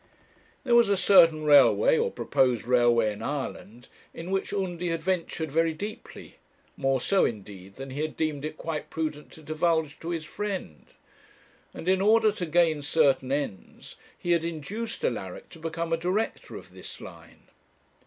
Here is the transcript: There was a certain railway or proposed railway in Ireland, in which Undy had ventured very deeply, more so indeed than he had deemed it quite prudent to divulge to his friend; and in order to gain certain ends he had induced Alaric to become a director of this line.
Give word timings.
There 0.63 0.73
was 0.73 0.89
a 0.89 0.97
certain 0.97 1.43
railway 1.43 1.95
or 1.95 2.09
proposed 2.09 2.65
railway 2.65 3.11
in 3.13 3.21
Ireland, 3.21 3.87
in 4.15 4.31
which 4.31 4.51
Undy 4.51 4.89
had 4.89 5.03
ventured 5.03 5.51
very 5.51 5.73
deeply, 5.75 6.37
more 6.75 6.99
so 6.99 7.23
indeed 7.23 7.75
than 7.75 7.91
he 7.91 8.01
had 8.01 8.17
deemed 8.17 8.43
it 8.43 8.57
quite 8.57 8.89
prudent 8.89 9.31
to 9.33 9.43
divulge 9.43 9.99
to 9.99 10.09
his 10.09 10.25
friend; 10.25 10.87
and 11.71 11.87
in 11.87 12.01
order 12.01 12.31
to 12.31 12.47
gain 12.47 12.81
certain 12.81 13.31
ends 13.31 13.95
he 14.17 14.31
had 14.31 14.43
induced 14.43 15.05
Alaric 15.05 15.49
to 15.49 15.59
become 15.59 15.93
a 15.93 15.97
director 15.97 16.55
of 16.55 16.71
this 16.73 16.99
line. 16.99 17.49